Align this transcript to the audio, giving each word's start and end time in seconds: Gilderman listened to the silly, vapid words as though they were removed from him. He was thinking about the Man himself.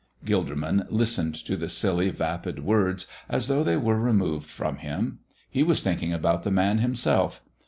Gilderman 0.25 0.87
listened 0.89 1.35
to 1.35 1.55
the 1.55 1.69
silly, 1.69 2.09
vapid 2.09 2.65
words 2.65 3.05
as 3.29 3.47
though 3.47 3.63
they 3.63 3.77
were 3.77 3.99
removed 3.99 4.49
from 4.49 4.77
him. 4.77 5.19
He 5.47 5.61
was 5.61 5.83
thinking 5.83 6.11
about 6.11 6.41
the 6.41 6.49
Man 6.49 6.79
himself. 6.79 7.43